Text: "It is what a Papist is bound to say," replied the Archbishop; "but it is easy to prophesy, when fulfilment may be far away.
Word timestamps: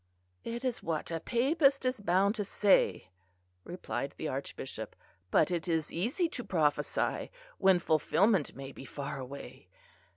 "It 0.43 0.65
is 0.65 0.81
what 0.81 1.11
a 1.11 1.19
Papist 1.19 1.85
is 1.85 1.99
bound 2.01 2.33
to 2.33 2.43
say," 2.43 3.09
replied 3.63 4.15
the 4.17 4.27
Archbishop; 4.29 4.95
"but 5.29 5.51
it 5.51 5.67
is 5.67 5.93
easy 5.93 6.27
to 6.29 6.43
prophesy, 6.43 7.29
when 7.59 7.77
fulfilment 7.77 8.55
may 8.55 8.71
be 8.71 8.83
far 8.83 9.19
away. 9.19 9.69